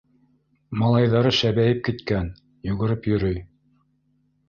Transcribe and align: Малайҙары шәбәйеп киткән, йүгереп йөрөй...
Малайҙары 0.83 1.35
шәбәйеп 1.41 1.85
киткән, 1.91 2.35
йүгереп 2.71 3.11
йөрөй... 3.15 3.43